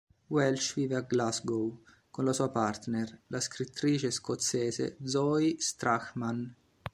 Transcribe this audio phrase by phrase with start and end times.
[0.29, 1.77] Welsh vive a Glasgow
[2.11, 6.55] con la sua partner, la scrittrice scozzese Zoë Strachan.